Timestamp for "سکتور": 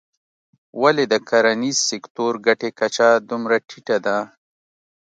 1.89-2.33